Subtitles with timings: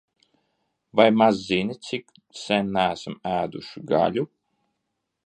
[0.95, 2.09] Vai maz zini, cik
[2.45, 4.25] sen neesam ēduši gaļu?